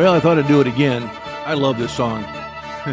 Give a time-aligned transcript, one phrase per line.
[0.00, 1.02] Well, I thought I'd do it again.
[1.44, 2.22] I love this song.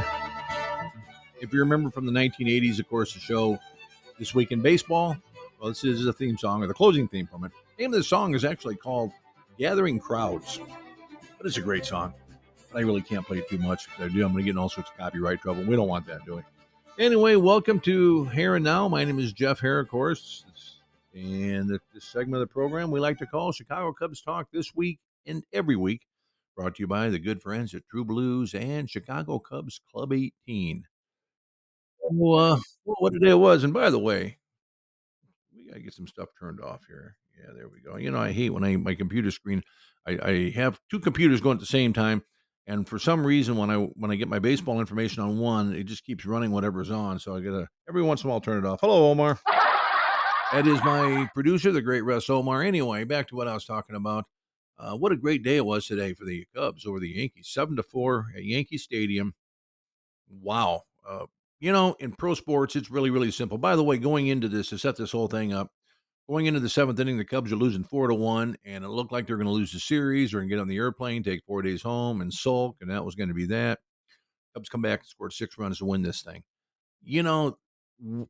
[1.40, 3.58] if you remember from the 1980s, of course, the show
[4.20, 5.16] This Week in Baseball,
[5.58, 7.54] well, this is a theme song or the closing theme from it.
[7.78, 9.14] The name of the song is actually called
[9.58, 10.60] Gathering Crowds,
[11.38, 12.14] but it's a great song.
[12.76, 13.86] I really can't play it too much.
[13.86, 15.64] If I do, I'm going to get in all sorts of copyright trouble.
[15.64, 16.42] We don't want that, do we?
[17.00, 18.90] Anyway, welcome to Hare and Now.
[18.90, 20.44] My name is Jeff Hare, of course.
[21.16, 25.00] And this segment of the program we like to call Chicago Cubs Talk this week
[25.26, 26.02] and every week,
[26.58, 30.84] brought to you by the good friends at True Blues and Chicago Cubs Club 18.
[32.10, 33.64] Well, uh, what a day it was.
[33.64, 34.40] And by the way,
[35.56, 37.16] we got to get some stuff turned off here.
[37.40, 37.98] Yeah, there we go.
[37.98, 39.62] You know, I hate when I my computer screen,
[40.08, 42.24] I, I have two computers going at the same time.
[42.66, 45.84] And for some reason, when I when I get my baseball information on one, it
[45.84, 47.20] just keeps running whatever's on.
[47.20, 48.80] So I gotta every once in a while turn it off.
[48.82, 49.40] Hello, Omar.
[50.54, 52.64] That is my producer, the great Russ Omar.
[52.64, 54.24] Anyway, back to what I was talking about.
[54.80, 57.76] Uh, what a great day it was today for the Cubs over the Yankees, seven
[57.78, 59.34] to four at Yankee Stadium.
[60.30, 60.84] Wow.
[61.08, 61.26] Uh,
[61.60, 63.58] you know, in pro sports, it's really, really simple.
[63.58, 65.72] By the way, going into this to set this whole thing up,
[66.30, 69.12] going into the seventh inning, the Cubs are losing four to one, and it looked
[69.12, 71.82] like they're going to lose the series or get on the airplane, take four days
[71.82, 73.80] home, and sulk, and that was going to be that.
[74.54, 76.44] Cubs come back and scored six runs to win this thing.
[77.02, 77.58] You know,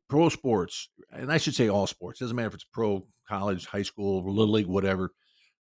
[0.08, 3.82] pro sports, and I should say all sports, doesn't matter if it's pro, college, high
[3.82, 5.12] school, little league, whatever.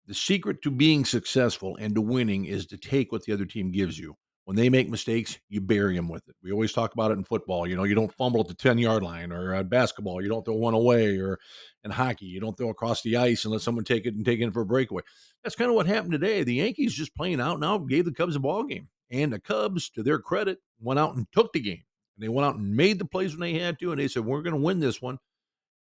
[0.09, 3.71] The secret to being successful and to winning is to take what the other team
[3.71, 4.17] gives you.
[4.47, 6.35] When they make mistakes, you bury them with it.
[6.43, 7.67] We always talk about it in football.
[7.67, 10.47] You know, you don't fumble at the 10 yard line, or at basketball, you don't
[10.47, 11.39] throw one away, or
[11.85, 14.41] in hockey, you don't throw across the ice and let someone take it and take
[14.41, 15.03] it for a breakaway.
[15.45, 16.43] That's kind of what happened today.
[16.43, 18.89] The Yankees just playing out now gave the Cubs a ball game.
[19.11, 21.85] And the Cubs, to their credit, went out and took the game.
[22.17, 23.93] And they went out and made the plays when they had to.
[23.93, 25.19] And they said, We're going to win this one.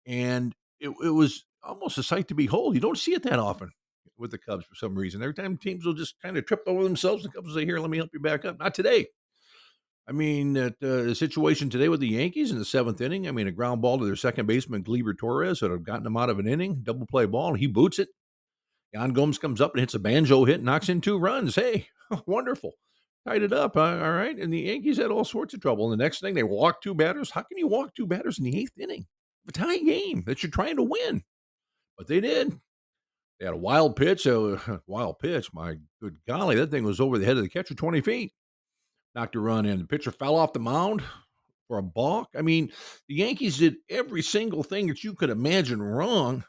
[0.05, 2.75] And it, it was almost a sight to behold.
[2.75, 3.71] You don't see it that often
[4.17, 5.21] with the Cubs for some reason.
[5.21, 7.79] Every time teams will just kind of trip over themselves, the Cubs will say, "Here,
[7.79, 9.07] let me help you back up." Not today.
[10.09, 13.27] I mean, uh, the situation today with the Yankees in the seventh inning.
[13.27, 16.15] I mean, a ground ball to their second baseman Gleyber Torres that have gotten them
[16.15, 18.09] out of an inning, double play ball, and he boots it.
[18.93, 21.55] Yan Gomes comes up and hits a banjo hit, knocks in two runs.
[21.55, 21.87] Hey,
[22.25, 22.75] wonderful.
[23.27, 23.75] Tied it up.
[23.75, 24.37] Uh, all right.
[24.37, 25.91] And the Yankees had all sorts of trouble.
[25.91, 27.29] And the next thing, they walk two batters.
[27.29, 29.05] How can you walk two batters in the eighth inning?
[29.49, 31.23] A tie game that you're trying to win.
[31.97, 32.57] But they did.
[33.39, 35.53] They had a wild pitch, a wild pitch.
[35.53, 38.33] My good golly, that thing was over the head of the catcher, 20 feet.
[39.15, 39.79] Knocked a run in.
[39.79, 41.03] The pitcher fell off the mound
[41.67, 42.29] for a balk.
[42.37, 42.71] I mean,
[43.07, 46.43] the Yankees did every single thing that you could imagine wrong.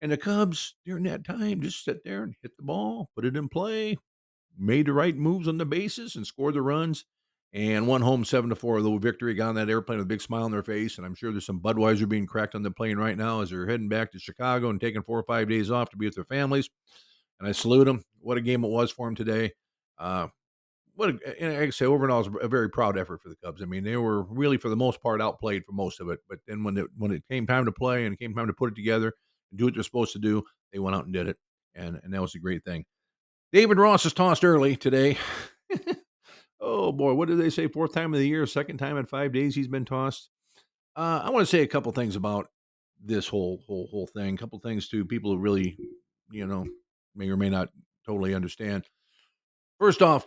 [0.00, 3.36] And the Cubs, during that time, just sit there and hit the ball, put it
[3.36, 3.96] in play,
[4.56, 7.04] made the right moves on the bases, and scored the runs
[7.52, 8.80] and won home seven to four.
[8.82, 11.14] The victory got on that airplane with a big smile on their face, and I'm
[11.14, 14.12] sure there's some Budweiser being cracked on the plane right now as they're heading back
[14.12, 16.68] to Chicago and taking four or five days off to be with their families.
[17.40, 18.02] And I salute them.
[18.20, 19.52] What a game it was for them today.
[19.98, 20.28] Uh,
[20.94, 23.62] what a, and I say overall, it was a very proud effort for the Cubs.
[23.62, 26.40] I mean, they were really for the most part outplayed for most of it, but
[26.46, 28.72] then when it when it came time to play and it came time to put
[28.72, 29.12] it together
[29.50, 30.42] and do what they're supposed to do,
[30.72, 31.36] they went out and did it,
[31.76, 32.84] and and that was a great thing.
[33.52, 35.16] David Ross is tossed early today.
[36.60, 37.68] Oh boy, what did they say?
[37.68, 40.30] Fourth time of the year, second time in five days he's been tossed.
[40.96, 42.48] Uh, I want to say a couple things about
[43.00, 44.34] this whole whole whole thing.
[44.34, 45.78] A couple things to people who really,
[46.30, 46.66] you know,
[47.14, 47.68] may or may not
[48.04, 48.84] totally understand.
[49.78, 50.26] First off,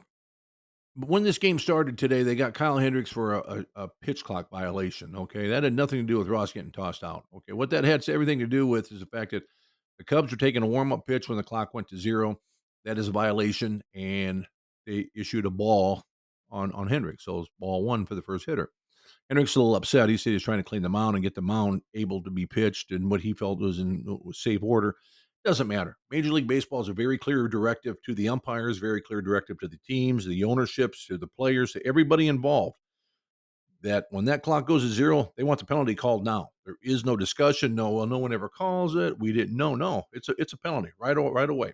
[0.96, 3.40] when this game started today, they got Kyle Hendricks for a,
[3.76, 5.16] a, a, pitch clock violation.
[5.16, 7.26] Okay, that had nothing to do with Ross getting tossed out.
[7.36, 9.44] Okay, what that had everything to do with is the fact that
[9.98, 12.40] the Cubs were taking a warm up pitch when the clock went to zero.
[12.86, 14.48] That is a violation, and
[14.86, 16.04] they issued a ball
[16.52, 17.26] on on Hendricks.
[17.26, 18.70] So it's ball one for the first hitter.
[19.30, 20.10] Hendricks a little upset.
[20.10, 22.46] He said he's trying to clean the mound and get the mound able to be
[22.46, 24.96] pitched and what he felt was in uh, was safe order.
[25.44, 25.98] Doesn't matter.
[26.12, 29.68] Major League Baseball is a very clear directive to the umpires, very clear directive to
[29.68, 32.76] the teams, the ownerships, to the players, to everybody involved.
[33.82, 36.50] That when that clock goes to zero, they want the penalty called now.
[36.66, 37.74] There is no discussion.
[37.74, 39.18] No, well, no one ever calls it.
[39.18, 39.74] We didn't know.
[39.74, 41.74] No, it's a it's a penalty right right away.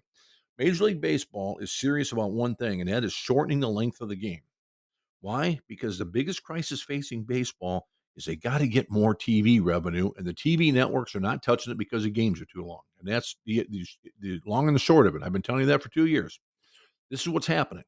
[0.58, 4.08] Major League Baseball is serious about one thing, and that is shortening the length of
[4.08, 4.42] the game.
[5.22, 5.60] Why?
[5.68, 10.26] Because the biggest crisis facing baseball is they got to get more TV revenue, and
[10.26, 12.82] the TV networks are not touching it because the games are too long.
[13.00, 13.86] And that's the, the,
[14.20, 15.22] the long and the short of it.
[15.24, 16.40] I've been telling you that for two years.
[17.10, 17.84] This is what's happening.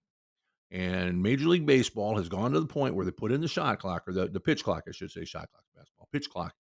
[0.71, 3.79] And Major League Baseball has gone to the point where they put in the shot
[3.79, 6.53] clock or the, the pitch clock, I should say, shot clock, basketball, pitch clock.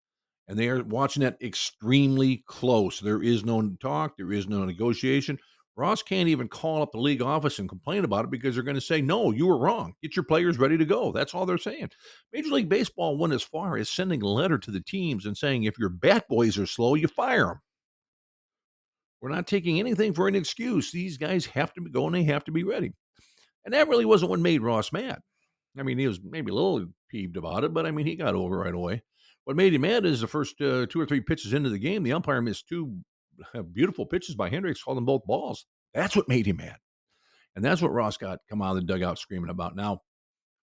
[0.48, 3.00] And they are watching that extremely close.
[3.00, 5.38] There is no talk, there is no negotiation.
[5.76, 8.76] Ross can't even call up the league office and complain about it because they're going
[8.76, 9.92] to say, no, you were wrong.
[10.02, 11.12] Get your players ready to go.
[11.12, 11.90] That's all they're saying.
[12.32, 15.64] Major League Baseball went as far as sending a letter to the teams and saying,
[15.64, 17.60] if your bat boys are slow, you fire them.
[19.20, 20.90] We're not taking anything for an excuse.
[20.90, 22.92] These guys have to go and they have to be ready.
[23.64, 25.20] And that really wasn't what made Ross mad.
[25.78, 28.34] I mean, he was maybe a little peeved about it, but I mean, he got
[28.34, 29.02] over right away.
[29.44, 32.02] What made him mad is the first uh, two or three pitches into the game,
[32.02, 32.98] the umpire missed two
[33.72, 35.66] beautiful pitches by Hendricks, called them both balls.
[35.94, 36.76] That's what made him mad.
[37.54, 39.76] And that's what Ross got come out of the dugout screaming about.
[39.76, 40.02] Now,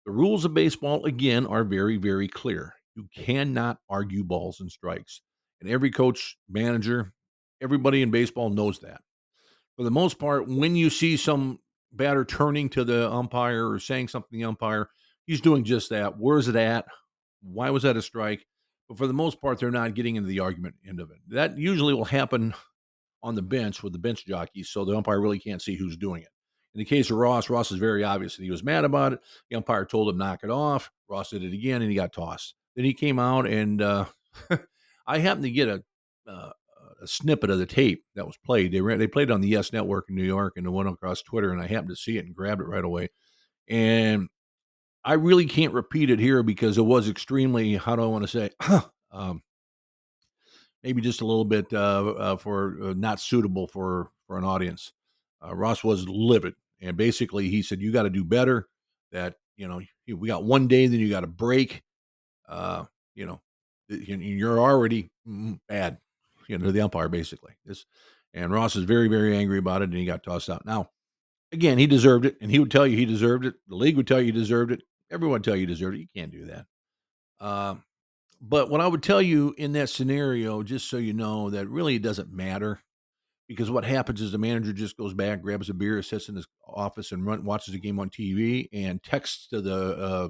[0.06, 2.74] the rules of baseball, again, are very, very clear.
[2.95, 5.21] You cannot argue balls and strikes.
[5.62, 7.13] And every coach, manager,
[7.62, 9.01] everybody in baseball knows that.
[9.77, 11.60] For the most part, when you see some
[11.92, 14.89] batter turning to the umpire or saying something to the umpire,
[15.25, 16.18] he's doing just that.
[16.18, 16.86] Where's it at?
[17.42, 18.45] Why was that a strike?
[18.89, 21.18] But for the most part, they're not getting into the argument end of it.
[21.30, 22.56] That usually will happen
[23.21, 26.24] on the bench with the bench jockeys, so the umpire really can't see who's doing
[26.24, 26.30] it.
[26.74, 29.19] In the case of Ross, Ross is very obvious that he was mad about it.
[29.50, 30.91] The umpire told him knock it off.
[31.07, 32.56] Ross did it again, and he got tossed.
[32.75, 34.06] Then he came out, and uh,
[35.07, 35.83] I happened to get a,
[36.27, 36.51] uh,
[37.01, 38.71] a snippet of the tape that was played.
[38.71, 41.21] They ran, they played on the Yes Network in New York, and it went across
[41.21, 43.09] Twitter, and I happened to see it and grabbed it right away.
[43.68, 44.30] And
[45.03, 47.75] I really can't repeat it here because it was extremely.
[47.75, 48.49] How do I want to say?
[49.11, 49.41] um,
[50.83, 54.91] maybe just a little bit uh, uh, for uh, not suitable for for an audience.
[55.45, 58.67] Uh, Ross was livid, and basically he said, "You got to do better.
[59.11, 61.81] That you know, we got one day, then you got to break.
[62.47, 62.85] Uh,
[63.15, 63.41] you know,
[63.89, 65.97] you're already mm, bad.
[66.47, 67.53] You know, the umpire basically.
[67.65, 67.85] This,
[68.33, 70.65] and Ross is very, very angry about it, and he got tossed out.
[70.65, 70.89] Now,
[71.51, 73.55] again, he deserved it, and he would tell you he deserved it.
[73.67, 74.81] The league would tell you he deserved it.
[75.11, 76.01] Everyone tell you he deserved it.
[76.01, 76.65] You can't do that.
[77.39, 77.75] Uh,
[78.41, 81.95] but what I would tell you in that scenario, just so you know, that really
[81.95, 82.79] it doesn't matter
[83.47, 86.47] because what happens is the manager just goes back, grabs a beer, sits in his
[86.67, 90.29] office, and run, watches the game on TV, and texts to the uh,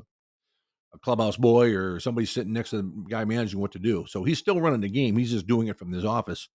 [0.93, 4.05] a clubhouse boy or somebody sitting next to the guy managing what to do.
[4.07, 5.17] So he's still running the game.
[5.17, 6.49] He's just doing it from his office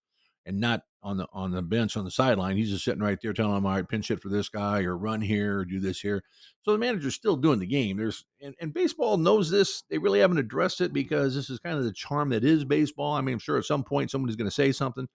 [0.46, 2.56] and not on the on the bench on the sideline.
[2.56, 4.96] He's just sitting right there telling him, "All right, pinch hit for this guy, or
[4.96, 6.22] run here, or do this here."
[6.62, 7.96] So the manager's still doing the game.
[7.96, 9.82] There's and, and baseball knows this.
[9.90, 13.12] They really haven't addressed it because this is kind of the charm that is baseball.
[13.12, 15.06] I mean, I'm sure at some point somebody's going to say something.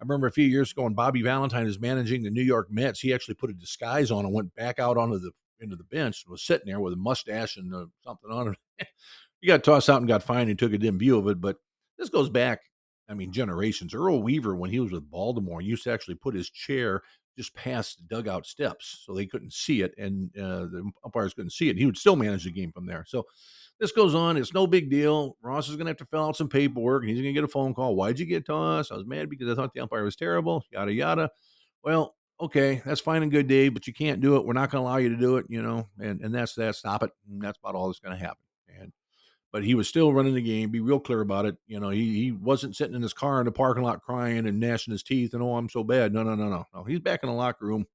[0.00, 3.00] I remember a few years ago when Bobby Valentine is managing the New York Mets,
[3.00, 6.24] he actually put a disguise on and went back out onto the into the bench
[6.24, 8.88] and was sitting there with a mustache and uh, something on it.
[9.40, 11.40] he got tossed out and got fined and took a dim view of it.
[11.40, 11.56] But
[11.98, 12.60] this goes back
[13.08, 13.94] I mean, generations.
[13.94, 17.02] Earl Weaver, when he was with Baltimore, used to actually put his chair
[17.36, 21.50] just past the dugout steps so they couldn't see it and uh, the umpires couldn't
[21.50, 21.76] see it.
[21.76, 23.04] He would still manage the game from there.
[23.06, 23.26] So
[23.78, 24.38] this goes on.
[24.38, 25.36] It's no big deal.
[25.42, 27.44] Ross is going to have to fill out some paperwork and he's going to get
[27.44, 27.94] a phone call.
[27.94, 28.90] Why'd you get tossed?
[28.90, 31.30] I was mad because I thought the umpire was terrible, yada, yada.
[31.84, 34.46] Well, okay, that's fine and good, Dave, but you can't do it.
[34.46, 36.74] We're not going to allow you to do it, you know, and, and that's that.
[36.74, 37.10] Stop it.
[37.30, 38.45] And that's about all that's going to happen.
[39.52, 40.70] But he was still running the game.
[40.70, 41.56] Be real clear about it.
[41.66, 44.60] You know, he he wasn't sitting in his car in the parking lot crying and
[44.60, 46.12] gnashing his teeth and oh, I'm so bad.
[46.12, 46.84] No, no, no, no, no.
[46.84, 47.86] He's back in the locker room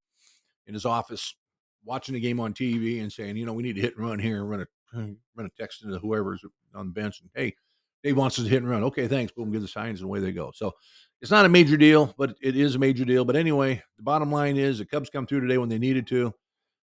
[0.65, 1.35] in his office
[1.83, 4.19] watching the game on TV and saying, you know, we need to hit and run
[4.19, 6.43] here and run a run a text into whoever's
[6.75, 7.55] on the bench and hey,
[8.03, 8.83] Dave wants us to hit and run.
[8.85, 9.31] Okay, thanks.
[9.31, 10.51] Boom, give the signs and away they go.
[10.55, 10.73] So
[11.21, 13.25] it's not a major deal, but it is a major deal.
[13.25, 16.33] But anyway, the bottom line is the Cubs come through today when they needed to.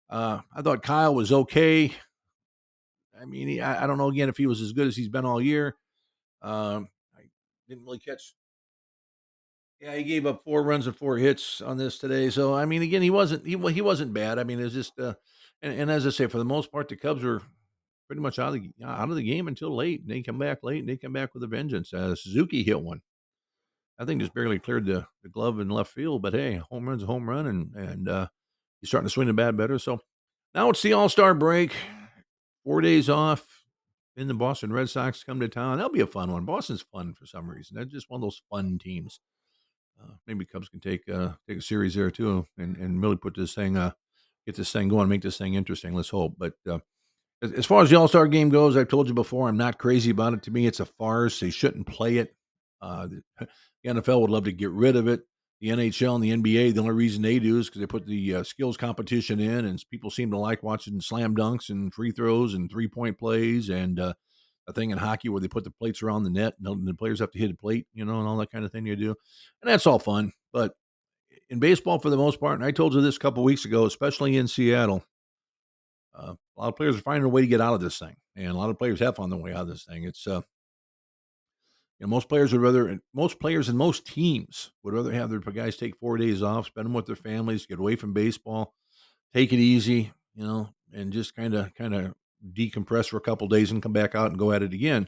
[0.08, 1.92] Uh, I thought Kyle was okay.
[3.22, 5.08] I mean, he, I, I, don't know again if he was as good as he's
[5.08, 5.76] been all year.
[6.42, 7.22] Um, I
[7.68, 8.34] didn't really catch.
[9.80, 12.30] Yeah, he gave up four runs and four hits on this today.
[12.30, 14.38] So I mean, again, he wasn't he he wasn't bad.
[14.38, 15.14] I mean, it was just uh,
[15.60, 17.42] and, and as I say, for the most part, the Cubs were
[18.08, 20.02] pretty much out of the out of the game until late.
[20.02, 21.92] And they come back late and they come back with a vengeance.
[21.92, 23.02] Uh, Suzuki hit one.
[23.98, 27.04] I think just barely cleared the, the glove in left field, but hey, home run's
[27.04, 28.26] a home run, and and uh,
[28.80, 29.78] he's starting to swing the bat better.
[29.78, 30.00] So
[30.54, 31.72] now it's the All Star break
[32.64, 33.46] four days off.
[34.16, 35.78] Then the Boston Red Sox come to town.
[35.78, 36.44] That'll be a fun one.
[36.44, 37.76] Boston's fun for some reason.
[37.76, 39.20] They're just one of those fun teams.
[40.00, 43.34] Uh, maybe Cubs can take uh, take a series there too, and and really put
[43.34, 43.92] this thing uh,
[44.46, 45.94] get this thing going, make this thing interesting.
[45.94, 46.34] Let's hope.
[46.36, 46.80] But uh,
[47.42, 49.78] as, as far as the All Star game goes, I've told you before, I'm not
[49.78, 50.42] crazy about it.
[50.44, 51.40] To me, it's a farce.
[51.40, 52.34] They shouldn't play it.
[52.80, 53.48] Uh, the
[53.86, 55.22] NFL would love to get rid of it
[55.62, 58.34] the NHL and the NBA, the only reason they do is because they put the
[58.34, 62.54] uh, skills competition in, and people seem to like watching slam dunks and free throws
[62.54, 64.12] and three point plays, and uh,
[64.66, 67.20] a thing in hockey where they put the plates around the net and the players
[67.20, 69.14] have to hit a plate, you know, and all that kind of thing you do,
[69.62, 70.32] and that's all fun.
[70.52, 70.72] But
[71.48, 73.86] in baseball, for the most part, and I told you this a couple weeks ago,
[73.86, 75.04] especially in Seattle,
[76.12, 78.16] uh, a lot of players are finding a way to get out of this thing,
[78.34, 80.02] and a lot of players have found their way out of this thing.
[80.02, 80.40] It's uh,
[82.02, 85.38] you know, most players would rather, most players and most teams would rather have their
[85.38, 88.74] guys take four days off, spend them with their families, get away from baseball,
[89.32, 92.12] take it easy, you know, and just kind of, kind of
[92.52, 95.06] decompress for a couple days and come back out and go at it again.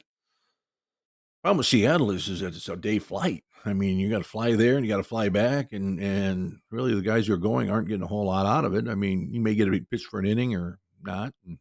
[1.43, 3.43] Problem with Seattle is, is that it's a day flight.
[3.65, 6.59] I mean, you got to fly there and you got to fly back, and and
[6.71, 8.87] really the guys who are going aren't getting a whole lot out of it.
[8.87, 11.33] I mean, you may get a pitch for an inning or not.
[11.45, 11.57] And,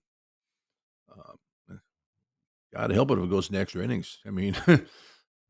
[1.10, 1.74] uh,
[2.72, 4.20] God help it if it goes to extra innings.
[4.26, 4.54] I mean,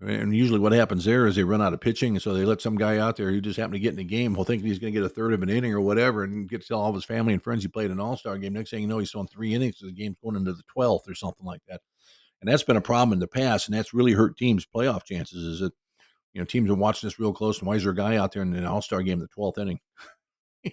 [0.06, 2.76] and usually what happens there is they run out of pitching, so they let some
[2.76, 4.92] guy out there who just happened to get in the game, will thinking he's going
[4.92, 6.94] to get a third of an inning or whatever, and get to tell all of
[6.94, 8.52] his family and friends he played an All Star game.
[8.52, 11.08] Next thing you know, he's throwing three innings, so the game's going into the twelfth
[11.08, 11.80] or something like that
[12.44, 15.42] and that's been a problem in the past, and that's really hurt teams' playoff chances.
[15.42, 15.73] Is that
[16.34, 18.32] you know teams are watching this real close, and why is there a guy out
[18.32, 19.80] there in an All Star game in the twelfth inning?
[20.64, 20.70] you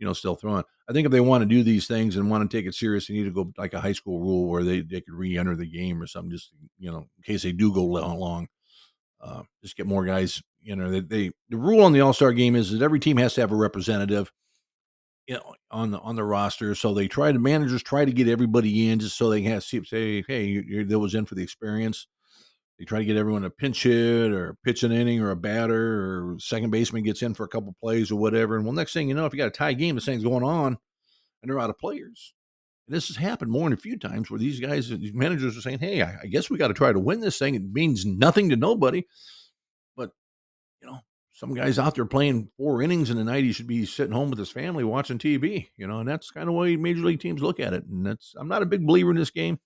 [0.00, 0.62] know, still throwing.
[0.90, 3.06] I think if they want to do these things and want to take it serious,
[3.06, 5.66] they need to go like a high school rule where they, they could re-enter the
[5.66, 6.30] game or something.
[6.30, 8.46] Just you know, in case they do go long,
[9.26, 10.42] uh, just get more guys.
[10.62, 13.16] You know, they, they the rule on the All Star game is that every team
[13.18, 14.30] has to have a representative
[15.26, 16.74] you know, on the on the roster.
[16.74, 19.64] So they try to managers try to get everybody in just so they can have,
[19.64, 22.06] say, hey, you, that was in for the experience.
[22.78, 26.32] They try to get everyone a pinch hit or pitch an inning or a batter
[26.32, 28.56] or second baseman gets in for a couple plays or whatever.
[28.56, 30.44] And well, next thing you know, if you got a tie game, this thing's going
[30.44, 30.76] on
[31.42, 32.34] and they're out of players.
[32.86, 35.60] And this has happened more than a few times where these guys, these managers are
[35.60, 37.54] saying, hey, I, I guess we got to try to win this thing.
[37.54, 39.04] It means nothing to nobody.
[39.96, 40.10] But,
[40.80, 41.00] you know,
[41.32, 44.30] some guys out there playing four innings in the night, he should be sitting home
[44.30, 47.42] with his family watching TV, you know, and that's kind of way major league teams
[47.42, 47.84] look at it.
[47.86, 49.58] And that's, I'm not a big believer in this game.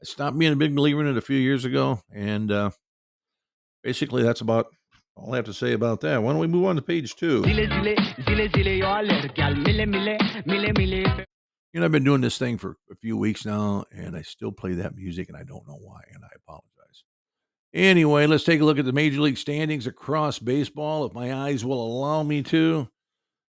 [0.00, 2.00] I stopped being a big believer in it a few years ago.
[2.14, 2.70] And uh,
[3.82, 4.66] basically, that's about
[5.16, 6.22] all I have to say about that.
[6.22, 7.42] Why don't we move on to page two?
[11.72, 14.52] You know, I've been doing this thing for a few weeks now, and I still
[14.52, 17.04] play that music, and I don't know why, and I apologize.
[17.72, 21.64] Anyway, let's take a look at the major league standings across baseball, if my eyes
[21.64, 22.88] will allow me to.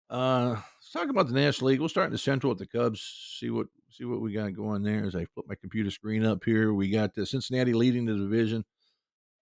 [0.08, 1.80] Uh, let's talk about the National League.
[1.80, 3.36] We'll start in the Central with the Cubs.
[3.40, 5.04] See what see what we got going there.
[5.04, 8.64] As I flip my computer screen up here, we got uh, Cincinnati leading the division.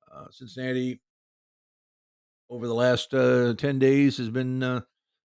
[0.10, 1.02] Uh, Cincinnati
[2.50, 4.82] over the last uh, ten days has been uh,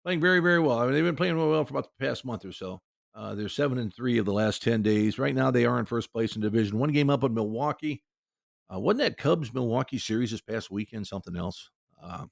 [0.04, 0.78] playing very very well.
[0.78, 2.80] I mean, they've been playing well for about the past month or so.
[3.14, 5.18] Uh, they're seven and three of the last ten days.
[5.18, 6.78] Right now, they are in first place in division.
[6.78, 8.02] One game up on Milwaukee.
[8.72, 11.70] Uh, wasn't that Cubs Milwaukee series this past weekend something else?
[12.02, 12.24] Uh,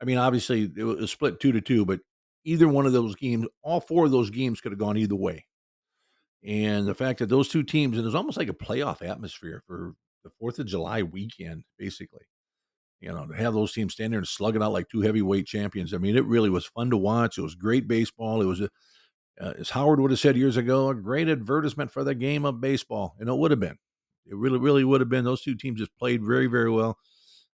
[0.00, 2.00] I mean, obviously it was split two to two, but
[2.44, 5.46] either one of those games, all four of those games could have gone either way.
[6.44, 9.94] And the fact that those two teams, and was almost like a playoff atmosphere for
[10.24, 12.24] the Fourth of July weekend, basically.
[13.00, 15.46] You know, to have those teams stand there and slug it out like two heavyweight
[15.46, 15.94] champions.
[15.94, 17.38] I mean, it really was fun to watch.
[17.38, 18.42] It was great baseball.
[18.42, 18.68] It was, a,
[19.40, 22.60] uh, as Howard would have said years ago, a great advertisement for the game of
[22.60, 23.78] baseball, and it would have been.
[24.26, 25.24] It really, really would have been.
[25.24, 26.98] Those two teams just played very, very well.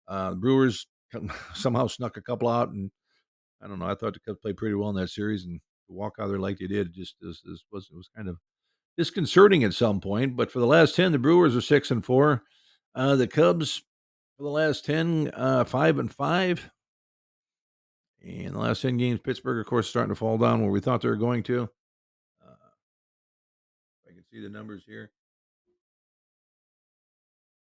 [0.08, 0.88] Uh, Brewers
[1.54, 2.92] somehow snuck a couple out, and
[3.62, 3.86] I don't know.
[3.86, 6.40] I thought the Cubs played pretty well in that series, and to walk out there
[6.40, 8.38] like they did just was was it was kind of
[8.98, 10.36] disconcerting at some point.
[10.36, 12.44] But for the last ten, the Brewers are six and four.
[12.96, 13.84] Uh, the Cubs
[14.38, 16.70] for the last 10, uh, five and five.
[18.26, 21.02] And the last 10 games, Pittsburgh, of course, starting to fall down where we thought
[21.02, 21.70] they were going to.
[22.44, 22.56] Uh,
[24.08, 25.12] I can see the numbers here.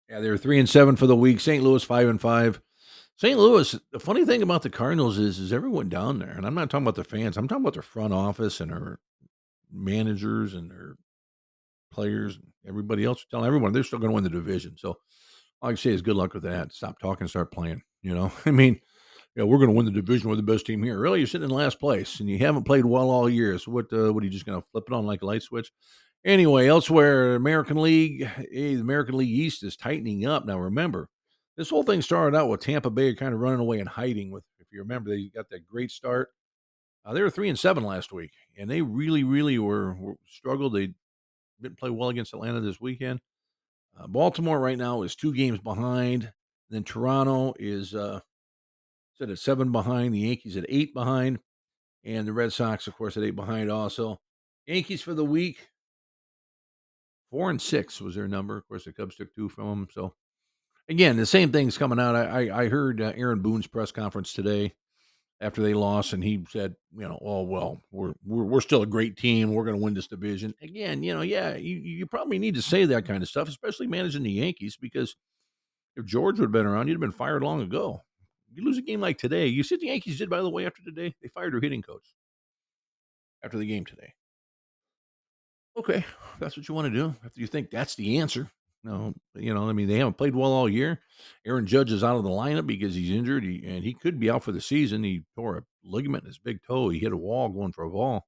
[0.09, 1.39] Yeah, they were three and seven for the week.
[1.39, 1.63] St.
[1.63, 2.59] Louis five and five.
[3.17, 3.37] St.
[3.37, 3.75] Louis.
[3.91, 6.85] The funny thing about the Cardinals is, is everyone down there, and I'm not talking
[6.85, 7.37] about the fans.
[7.37, 8.99] I'm talking about their front office and their
[9.71, 10.95] managers and their
[11.91, 13.25] players and everybody else.
[13.29, 14.75] Telling everyone they're still going to win the division.
[14.77, 14.97] So
[15.61, 16.71] all I can say is good luck with that.
[16.71, 17.81] Stop talking, start playing.
[18.01, 18.79] You know, I mean,
[19.37, 20.29] yeah, we're going to win the division.
[20.29, 20.97] We're the best team here.
[20.97, 23.55] Really, you're sitting in last place and you haven't played well all year.
[23.59, 23.85] So what?
[23.93, 25.71] Uh, what are you just going to flip it on like a light switch?
[26.25, 30.47] Anyway, elsewhere, American League, hey, the American League East is tightening up.
[30.47, 31.07] Now, remember,
[31.55, 34.31] this whole thing started out with Tampa Bay kind of running away and hiding.
[34.31, 36.29] With, if you remember, they got that great start.
[37.05, 40.73] Uh, they were three and seven last week, and they really, really were, were struggled.
[40.73, 40.93] They
[41.61, 43.19] didn't play well against Atlanta this weekend.
[43.97, 46.33] Uh, Baltimore right now is two games behind.
[46.71, 48.19] Then Toronto is uh,
[49.17, 50.13] set at seven behind.
[50.13, 51.39] The Yankees at eight behind,
[52.03, 54.19] and the Red Sox, of course, at eight behind also.
[54.65, 55.69] Yankees for the week
[57.29, 58.57] Four and six was their number.
[58.57, 59.87] Of course, the Cubs took two from them.
[59.93, 60.13] So,
[60.87, 62.15] again, the same thing's coming out.
[62.15, 64.73] I I, I heard uh, Aaron Boone's press conference today
[65.41, 68.87] after they lost, and he said, you know, oh well, we're we're, we're still a
[68.87, 69.53] great team.
[69.53, 70.53] We're going to win this division.
[70.61, 73.87] Again, you know, yeah, you you probably need to say that kind of stuff, especially
[73.87, 75.15] managing the Yankees, because
[75.97, 78.03] if George would have been around, you'd have been fired long ago.
[78.57, 79.45] You lose a game like today.
[79.45, 81.15] You see what the Yankees did, by the way, after today?
[81.21, 82.15] They fired their hitting coach
[83.43, 84.15] after the game today.
[85.77, 86.03] Okay,
[86.39, 87.15] that's what you want to do.
[87.23, 88.49] If you think that's the answer,
[88.83, 91.01] no, you know, I mean, they haven't played well all year.
[91.45, 94.31] Aaron Judge is out of the lineup because he's injured, he, and he could be
[94.31, 95.03] out for the season.
[95.03, 96.89] He tore a ligament in his big toe.
[96.89, 98.25] He hit a wall going for a ball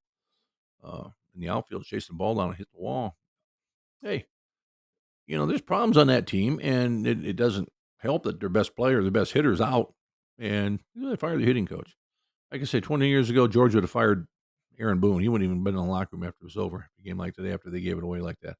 [0.84, 3.16] uh, in the outfield, chasing the ball down and hit the wall.
[4.00, 4.26] Hey,
[5.26, 7.68] you know, there's problems on that team, and it, it doesn't
[7.98, 9.92] help that their best player, their best hitter's out,
[10.40, 11.94] and they fired the hitting coach.
[12.52, 14.26] I say, 20 years ago, George would have fired
[14.78, 15.20] Aaron Boone.
[15.20, 16.88] He wouldn't even been in the locker room after it was over.
[16.98, 18.56] A game like today, after they gave it away like that.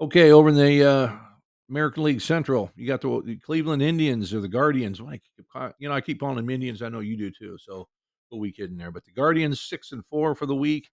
[0.00, 1.16] Okay, over in the uh,
[1.68, 5.00] American League Central, you got the, the Cleveland Indians or the Guardians.
[5.00, 6.82] you know, I keep calling them Indians.
[6.82, 7.56] I know you do too.
[7.58, 7.88] So
[8.34, 8.90] a week in there.
[8.90, 10.90] But the Guardians six and four for the week,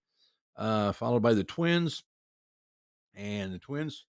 [0.56, 2.02] uh, followed by the Twins,
[3.14, 4.06] and the Twins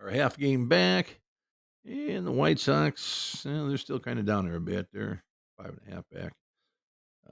[0.00, 1.20] are half game back.
[1.88, 4.88] And the White Sox, they're still kind of down there a bit.
[4.92, 5.22] They're
[5.56, 6.32] five and a half back.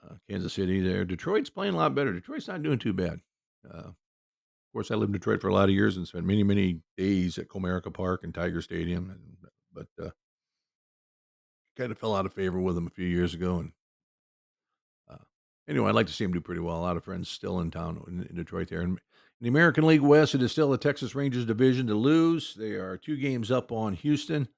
[0.02, 1.04] Uh, Kansas City there.
[1.04, 2.12] Detroit's playing a lot better.
[2.12, 3.20] Detroit's not doing too bad.
[3.68, 6.42] Uh, of course, I lived in Detroit for a lot of years and spent many,
[6.42, 9.11] many days at Comerica Park and Tiger Stadium.
[9.11, 10.11] And, but uh,
[11.76, 13.58] kind of fell out of favor with them a few years ago.
[13.58, 13.73] And
[15.11, 15.25] uh,
[15.68, 16.76] anyway, I'd like to see them do pretty well.
[16.76, 18.80] A lot of friends still in town in, in Detroit there.
[18.82, 19.00] And
[19.40, 22.54] in the American League West, it is still the Texas Rangers division to lose.
[22.54, 24.48] They are two games up on Houston.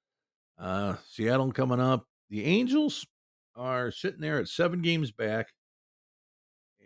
[0.58, 2.06] Uh, Seattle coming up.
[2.30, 3.06] The Angels
[3.54, 5.48] are sitting there at seven games back.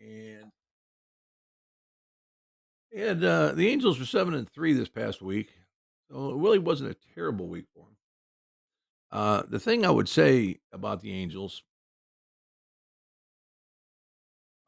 [0.00, 0.50] And
[2.96, 5.52] and uh, the Angels were seven and three this past week,
[6.10, 7.96] so it really wasn't a terrible week for them.
[9.12, 11.62] Uh, the thing I would say about the Angels,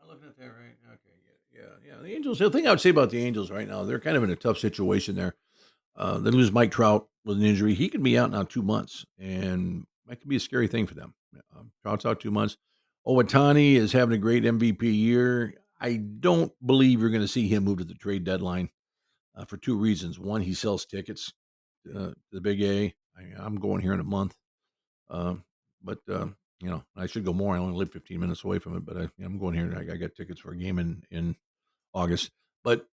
[0.00, 0.76] am I looking at that right?
[0.86, 1.12] Okay,
[1.54, 2.02] yeah, yeah.
[2.02, 2.38] The Angels.
[2.38, 4.36] The thing I would say about the Angels right now, they're kind of in a
[4.36, 5.34] tough situation there.
[5.96, 7.74] Uh, they lose Mike Trout with an injury.
[7.74, 10.94] He could be out now two months, and that could be a scary thing for
[10.94, 11.14] them.
[11.56, 12.56] Um, Trout's out two months.
[13.06, 15.54] Ohtani is having a great MVP year.
[15.80, 18.70] I don't believe you're going to see him move to the trade deadline
[19.36, 20.18] uh, for two reasons.
[20.18, 21.32] One, he sells tickets
[21.90, 22.94] uh, to the Big A.
[23.16, 24.36] I, am going here in a month,
[25.10, 25.34] uh,
[25.82, 26.26] but uh,
[26.60, 27.54] you know I should go more.
[27.54, 29.74] I only live 15 minutes away from it, but I, am going here.
[29.76, 31.36] I, I got tickets for a game in in
[31.94, 32.30] August,
[32.64, 32.86] but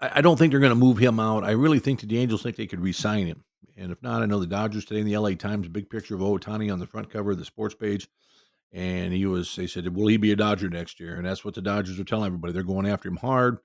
[0.00, 1.44] I, I don't think they're going to move him out.
[1.44, 3.44] I really think that the Angels think they could re-sign him.
[3.76, 6.20] And if not, I know the Dodgers today in the LA Times, big picture of
[6.20, 8.08] Ohtani on the front cover of the sports page.
[8.72, 11.16] And he was, they said, will he be a Dodger next year?
[11.16, 12.52] And that's what the Dodgers are telling everybody.
[12.52, 13.58] They're going after him hard.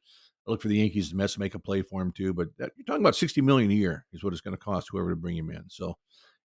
[0.48, 2.34] I look for the Yankees and Mets to make a play for him too.
[2.34, 4.88] But that, you're talking about 60 million a year is what it's going to cost
[4.92, 5.66] whoever to bring him in.
[5.70, 5.98] So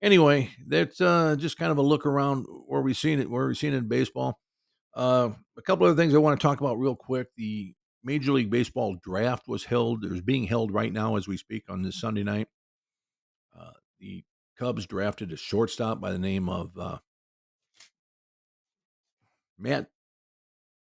[0.01, 3.59] anyway, that's uh, just kind of a look around where we've seen it, where we've
[3.59, 4.38] seen it in baseball.
[4.96, 5.28] Uh,
[5.59, 7.28] a couple other things I want to talk about real quick.
[7.37, 10.02] The Major League Baseball draft was held.
[10.02, 12.48] There's being held right now as we speak on this Sunday night.
[13.56, 14.24] Uh, the
[14.59, 16.98] Cubs drafted a shortstop by the name of uh,
[19.59, 19.90] Matt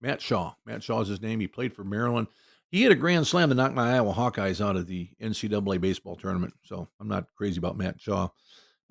[0.02, 0.52] Matt Shaw.
[0.66, 1.40] Matt Shaw is his name.
[1.40, 2.26] He played for Maryland.
[2.70, 6.16] He hit a grand slam to knock my Iowa Hawkeyes out of the NCAA baseball
[6.16, 6.52] tournament.
[6.64, 8.28] So I'm not crazy about Matt Shaw.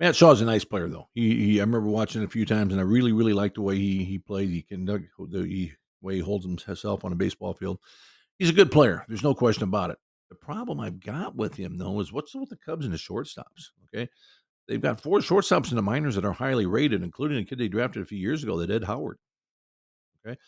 [0.04, 1.08] Matt Shaw's a nice player, though.
[1.14, 3.78] He, he I remember watching a few times, and I really, really like the way
[3.78, 4.50] he he plays.
[4.50, 7.78] He can the way he holds himself on a baseball field.
[8.38, 9.06] He's a good player.
[9.08, 9.96] There's no question about it.
[10.28, 13.70] The problem I've got with him, though, is what's with the Cubs and the shortstops?
[13.86, 14.10] Okay.
[14.68, 17.68] They've got four shortstops in the minors that are highly rated, including a kid they
[17.68, 19.16] drafted a few years ago, that Ed Howard.
[20.26, 20.38] Okay.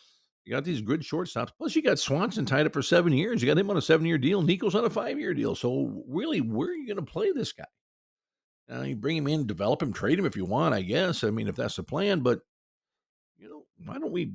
[0.45, 1.49] You got these good shortstops.
[1.57, 3.41] Plus, you got Swanson tied up for seven years.
[3.41, 4.43] You got him on a seven year deal.
[4.43, 5.55] Nico's on a five year deal.
[5.55, 7.65] So, really, where are you going to play this guy?
[8.69, 11.23] Now, you bring him in, develop him, trade him if you want, I guess.
[11.23, 12.19] I mean, if that's the plan.
[12.19, 12.39] But,
[13.37, 14.33] you know, why don't we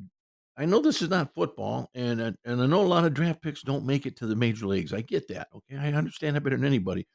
[0.56, 3.42] I know this is not football, and uh, and I know a lot of draft
[3.42, 4.92] picks don't make it to the major leagues.
[4.92, 5.48] I get that.
[5.54, 7.06] Okay, I understand that better than anybody.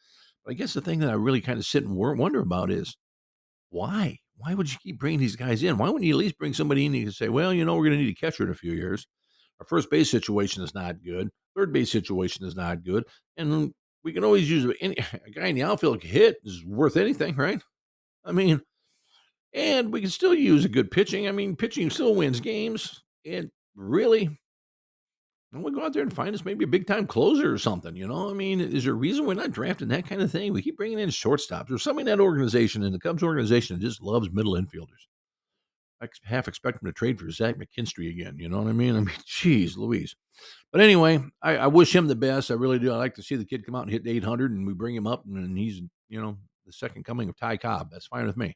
[0.43, 2.97] But I guess the thing that I really kind of sit and wonder about is
[3.69, 4.17] why?
[4.37, 5.77] Why would you keep bringing these guys in?
[5.77, 7.97] Why wouldn't you at least bring somebody in and say, well, you know, we're going
[7.97, 9.05] to need a catcher in a few years.
[9.59, 11.29] Our first base situation is not good.
[11.55, 13.03] Third base situation is not good,
[13.35, 13.73] and
[14.07, 17.61] we can always use any, a guy in the outfield hit is worth anything, right?
[18.23, 18.61] I mean,
[19.53, 21.27] and we can still use a good pitching.
[21.27, 23.03] I mean, pitching still wins games.
[23.25, 24.29] And really,
[25.53, 27.97] I we go out there and find us maybe a big time closer or something.
[27.97, 30.53] You know, I mean, is there a reason we're not drafting that kind of thing?
[30.53, 31.67] We keep bringing in shortstops.
[31.67, 35.03] There's something in that organization, in the Cubs organization, just loves middle infielders.
[36.01, 38.37] I half expect him to trade for Zach McKinstry again.
[38.37, 38.95] You know what I mean?
[38.95, 40.15] I mean, geez, Louise.
[40.71, 42.51] But anyway, I, I, wish him the best.
[42.51, 42.91] I really do.
[42.91, 45.07] I like to see the kid come out and hit 800, and we bring him
[45.07, 47.89] up, and, and he's you know the second coming of Ty Cobb.
[47.91, 48.55] That's fine with me.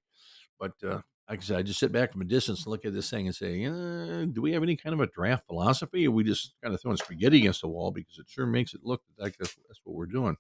[0.60, 1.02] But uh,
[1.32, 3.26] like I said, I just sit back from a distance and look at this thing
[3.26, 6.06] and say, do we have any kind of a draft philosophy?
[6.06, 8.82] Or we just kind of throwing spaghetti against the wall because it sure makes it
[8.84, 10.36] look like that's, that's what we're doing.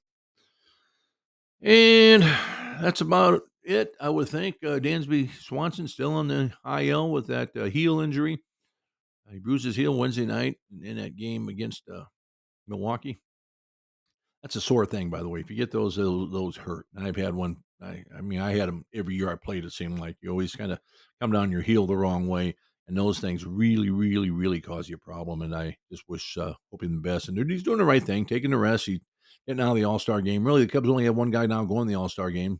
[1.61, 2.23] And
[2.81, 4.57] that's about it, I would think.
[4.63, 8.43] Uh, Dansby Swanson still on the IL with that uh, heel injury.
[9.31, 12.05] he bruised his heel Wednesday night in that game against uh,
[12.67, 13.21] Milwaukee.
[14.41, 15.39] That's a sore thing, by the way.
[15.39, 16.87] If you get those, those hurt.
[16.95, 19.65] And I've had one I, I mean, I had them every year I played.
[19.65, 20.79] It seemed like you always kind of
[21.19, 22.55] come down your heel the wrong way,
[22.87, 25.41] and those things really, really, really cause you a problem.
[25.41, 27.27] And I just wish, uh, hoping the best.
[27.27, 28.85] And he's doing the right thing, taking the rest.
[28.85, 29.01] He
[29.47, 30.45] getting out of the All Star game.
[30.45, 32.59] Really, the Cubs only have one guy now going the All Star game.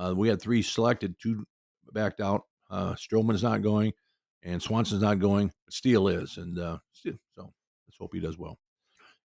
[0.00, 1.44] Uh, we had three selected, two
[1.92, 2.44] backed out.
[2.70, 3.92] Uh, Stroman's not going,
[4.42, 8.58] and Swanson's not going, but Steele is, and uh, so let's hope he does well.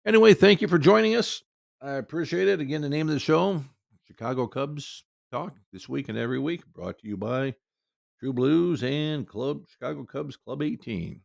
[0.04, 1.44] Anyway, thank you for joining us.
[1.80, 2.60] I appreciate it.
[2.60, 3.62] Again, the name of the show,
[4.06, 7.54] Chicago Cubs Talk, this week and every week, brought to you by
[8.18, 11.20] True Blues and Club Chicago Cubs Club 18.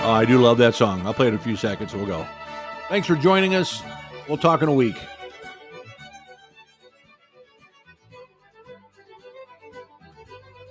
[0.00, 1.06] Oh, I do love that song.
[1.06, 1.94] I'll play it in a few seconds.
[1.94, 2.26] We'll go.
[2.88, 3.82] Thanks for joining us.
[4.28, 4.96] We'll talk in a week.